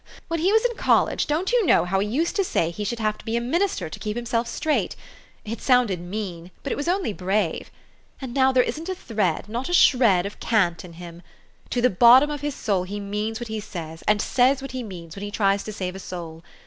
When 0.29 0.39
he 0.39 0.51
was 0.51 0.65
in 0.65 0.75
col 0.77 1.05
lege, 1.05 1.27
don't 1.27 1.51
you 1.51 1.63
know 1.63 1.85
how 1.85 1.99
he 1.99 2.07
used 2.07 2.35
to 2.37 2.43
say 2.43 2.71
he 2.71 2.83
should 2.83 2.97
have 2.97 3.19
to 3.19 3.23
be 3.23 3.37
a 3.37 3.39
minister 3.39 3.87
to 3.87 3.99
keep 3.99 4.15
himself 4.17 4.47
straight? 4.47 4.95
It 5.45 5.61
sounded 5.61 6.01
mean; 6.01 6.49
but 6.63 6.71
it 6.71 6.75
was 6.75 6.87
only 6.87 7.13
brave. 7.13 7.69
And 8.19 8.33
now 8.33 8.51
there 8.51 8.63
isn't 8.63 8.89
a 8.89 8.95
thread, 8.95 9.47
not 9.47 9.69
a 9.69 9.73
shred, 9.73 10.25
of 10.25 10.39
cant 10.39 10.83
in 10.83 10.93
him. 10.93 11.21
To 11.69 11.83
the 11.83 11.91
bottom 11.91 12.31
of 12.31 12.41
his 12.41 12.55
soul 12.55 12.81
he 12.81 12.99
means 12.99 13.39
what 13.39 13.47
he 13.49 13.59
says, 13.59 14.01
and 14.07 14.23
says 14.23 14.59
what 14.59 14.71
he 14.71 14.81
means, 14.81 15.15
when 15.15 15.23
he 15.23 15.29
tries 15.29 15.63
to 15.65 15.71
save 15.71 15.95
a 15.95 15.99
soul. 15.99 16.41